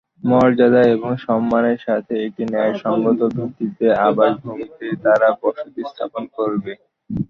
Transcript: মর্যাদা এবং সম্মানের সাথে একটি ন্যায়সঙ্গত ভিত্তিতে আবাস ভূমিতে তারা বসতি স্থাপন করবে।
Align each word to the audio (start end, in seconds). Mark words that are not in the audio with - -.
মর্যাদা 0.23 0.81
এবং 0.95 1.11
সম্মানের 1.25 1.79
সাথে 1.87 2.13
একটি 2.25 2.43
ন্যায়সঙ্গত 2.53 3.19
ভিত্তিতে 3.35 3.85
আবাস 4.07 4.33
ভূমিতে 4.43 4.85
তারা 5.03 5.27
বসতি 5.41 5.81
স্থাপন 5.91 6.23
করবে। 6.37 6.71